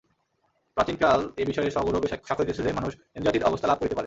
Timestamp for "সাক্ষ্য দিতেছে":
2.07-2.61